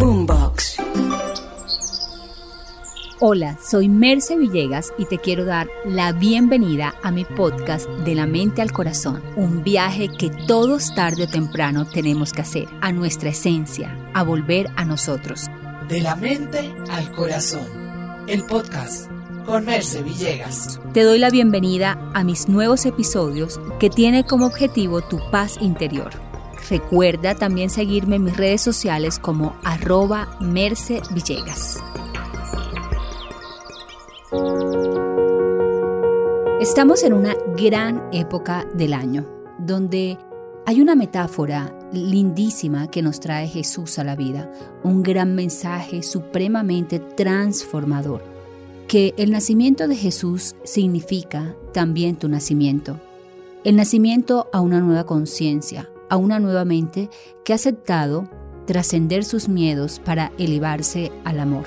[0.00, 0.76] Boombox.
[3.20, 8.26] Hola, soy Merce Villegas y te quiero dar la bienvenida a mi podcast De la
[8.26, 13.28] mente al corazón, un viaje que todos tarde o temprano tenemos que hacer, a nuestra
[13.28, 15.48] esencia, a volver a nosotros.
[15.90, 17.66] De la mente al corazón.
[18.26, 19.10] El podcast
[19.44, 20.80] con Merce Villegas.
[20.94, 26.29] Te doy la bienvenida a mis nuevos episodios que tiene como objetivo tu paz interior.
[26.68, 31.82] Recuerda también seguirme en mis redes sociales como arroba Merce Villegas.
[36.60, 39.26] Estamos en una gran época del año,
[39.58, 40.18] donde
[40.66, 44.52] hay una metáfora lindísima que nos trae Jesús a la vida,
[44.84, 48.22] un gran mensaje supremamente transformador,
[48.86, 53.00] que el nacimiento de Jesús significa también tu nacimiento,
[53.64, 57.08] el nacimiento a una nueva conciencia, a una nueva mente
[57.44, 58.28] que ha aceptado
[58.66, 61.64] trascender sus miedos para elevarse al amor.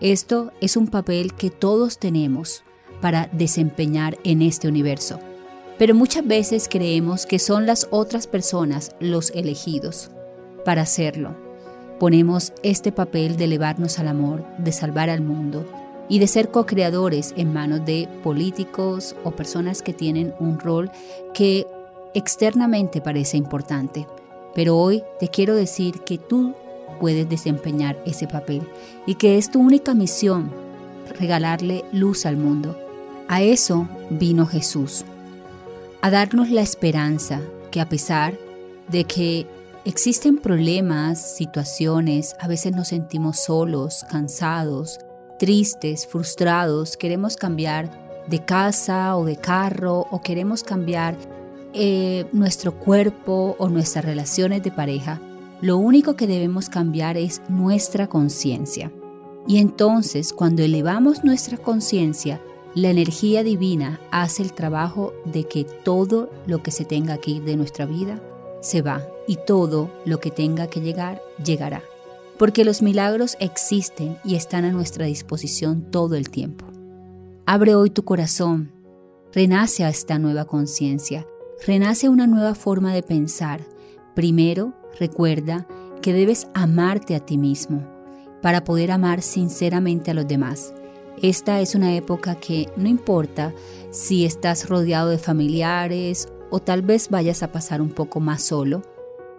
[0.00, 2.62] Esto es un papel que todos tenemos
[3.00, 5.18] para desempeñar en este universo.
[5.78, 10.10] Pero muchas veces creemos que son las otras personas los elegidos
[10.64, 11.34] para hacerlo.
[11.98, 15.66] Ponemos este papel de elevarnos al amor, de salvar al mundo
[16.08, 20.90] y de ser co-creadores en manos de políticos o personas que tienen un rol
[21.34, 21.66] que
[22.14, 24.06] externamente parece importante.
[24.54, 26.54] Pero hoy te quiero decir que tú
[27.00, 28.62] puedes desempeñar ese papel
[29.06, 30.50] y que es tu única misión
[31.18, 32.76] regalarle luz al mundo.
[33.28, 35.04] A eso vino Jesús,
[36.02, 37.40] a darnos la esperanza
[37.70, 38.36] que a pesar
[38.88, 39.46] de que
[39.84, 44.98] existen problemas, situaciones, a veces nos sentimos solos, cansados,
[45.38, 47.88] tristes, frustrados, queremos cambiar
[48.26, 51.16] de casa o de carro o queremos cambiar
[51.72, 55.20] eh, nuestro cuerpo o nuestras relaciones de pareja,
[55.60, 58.90] lo único que debemos cambiar es nuestra conciencia.
[59.46, 62.40] Y entonces, cuando elevamos nuestra conciencia,
[62.74, 67.42] la energía divina hace el trabajo de que todo lo que se tenga que ir
[67.44, 68.22] de nuestra vida
[68.60, 71.82] se va y todo lo que tenga que llegar llegará.
[72.38, 76.64] Porque los milagros existen y están a nuestra disposición todo el tiempo.
[77.44, 78.70] Abre hoy tu corazón,
[79.32, 81.26] renace a esta nueva conciencia,
[81.66, 83.60] renace una nueva forma de pensar.
[84.14, 85.66] Primero, recuerda
[86.02, 87.86] que debes amarte a ti mismo
[88.42, 90.74] para poder amar sinceramente a los demás
[91.22, 93.52] esta es una época que no importa
[93.90, 98.82] si estás rodeado de familiares o tal vez vayas a pasar un poco más solo,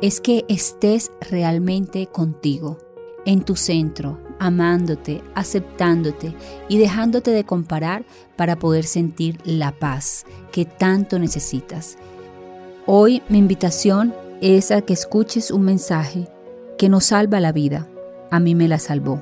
[0.00, 2.78] es que estés realmente contigo,
[3.26, 6.34] en tu centro, amándote, aceptándote
[6.68, 8.04] y dejándote de comparar
[8.36, 11.96] para poder sentir la paz que tanto necesitas.
[12.86, 16.28] Hoy mi invitación es a que escuches un mensaje
[16.78, 17.86] que nos salva la vida.
[18.30, 19.20] A mí me la salvó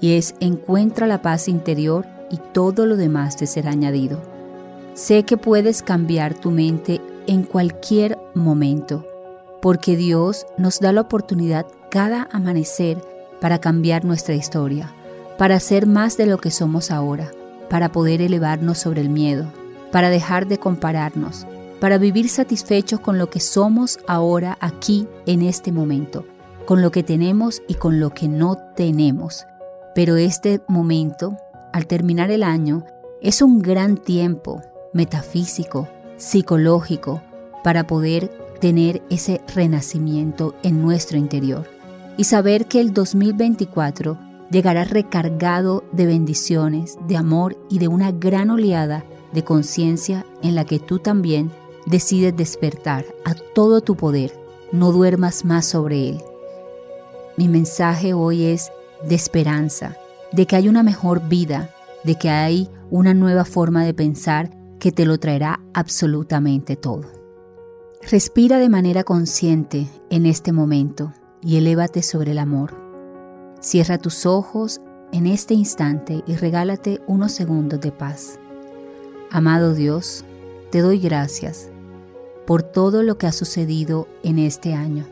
[0.00, 4.20] y es encuentra la paz interior y todo lo demás te será añadido.
[4.94, 9.06] Sé que puedes cambiar tu mente en cualquier momento,
[9.62, 12.98] porque Dios nos da la oportunidad cada amanecer
[13.40, 14.92] para cambiar nuestra historia,
[15.38, 17.30] para ser más de lo que somos ahora,
[17.68, 19.50] para poder elevarnos sobre el miedo,
[19.90, 21.46] para dejar de compararnos,
[21.80, 26.26] para vivir satisfechos con lo que somos ahora aquí en este momento,
[26.66, 29.46] con lo que tenemos y con lo que no tenemos.
[29.94, 31.36] Pero este momento,
[31.72, 32.84] al terminar el año,
[33.22, 34.62] es un gran tiempo
[34.92, 37.22] metafísico, psicológico,
[37.64, 38.28] para poder
[38.60, 41.79] tener ese renacimiento en nuestro interior
[42.20, 44.18] y saber que el 2024
[44.50, 50.66] llegará recargado de bendiciones, de amor y de una gran oleada de conciencia en la
[50.66, 51.50] que tú también
[51.86, 54.38] decides despertar a todo tu poder.
[54.70, 56.22] No duermas más sobre él.
[57.38, 58.70] Mi mensaje hoy es
[59.08, 59.96] de esperanza,
[60.30, 61.70] de que hay una mejor vida,
[62.04, 67.10] de que hay una nueva forma de pensar que te lo traerá absolutamente todo.
[68.10, 72.74] Respira de manera consciente en este momento y elévate sobre el amor.
[73.60, 74.80] Cierra tus ojos
[75.12, 78.38] en este instante y regálate unos segundos de paz.
[79.30, 80.24] Amado Dios,
[80.70, 81.70] te doy gracias
[82.46, 85.06] por todo lo que ha sucedido en este año.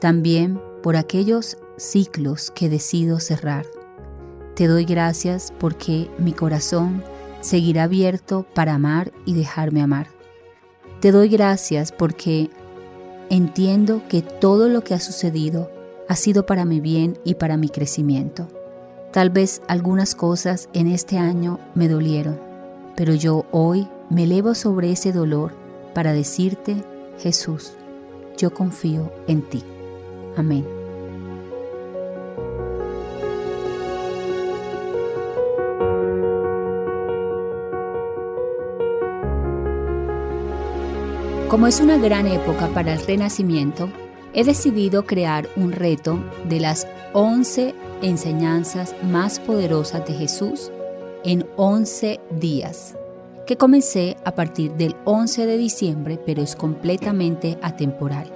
[0.00, 3.66] También por aquellos ciclos que decido cerrar.
[4.54, 7.02] Te doy gracias porque mi corazón
[7.40, 10.08] seguirá abierto para amar y dejarme amar.
[11.00, 12.50] Te doy gracias porque
[13.32, 15.70] entiendo que todo lo que ha sucedido
[16.06, 18.46] ha sido para mi bien y para mi crecimiento.
[19.10, 22.38] Tal vez algunas cosas en este año me dolieron,
[22.94, 25.52] pero yo hoy me elevo sobre ese dolor
[25.94, 26.84] para decirte,
[27.20, 27.72] Jesús,
[28.36, 29.64] yo confío en ti.
[30.36, 30.81] Amén.
[41.52, 43.90] Como es una gran época para el renacimiento,
[44.32, 46.18] he decidido crear un reto
[46.48, 50.72] de las 11 enseñanzas más poderosas de Jesús
[51.24, 52.96] en 11 días,
[53.46, 58.32] que comencé a partir del 11 de diciembre, pero es completamente atemporal.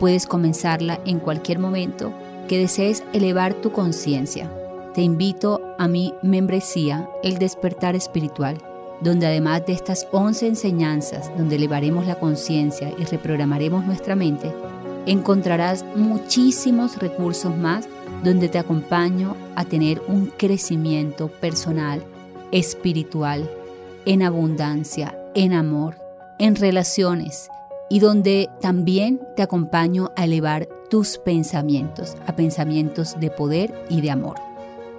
[0.00, 2.14] Puedes comenzarla en cualquier momento
[2.48, 4.50] que desees elevar tu conciencia.
[4.94, 8.56] Te invito a mi membresía, El despertar espiritual
[9.00, 14.52] donde además de estas 11 enseñanzas, donde elevaremos la conciencia y reprogramaremos nuestra mente,
[15.06, 17.88] encontrarás muchísimos recursos más
[18.22, 22.02] donde te acompaño a tener un crecimiento personal,
[22.52, 23.50] espiritual,
[24.06, 25.96] en abundancia, en amor,
[26.38, 27.48] en relaciones
[27.90, 34.10] y donde también te acompaño a elevar tus pensamientos a pensamientos de poder y de
[34.10, 34.36] amor.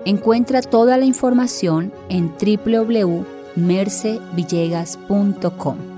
[0.06, 3.26] Encuentra toda la información en www
[3.56, 5.95] mercevillegas.com.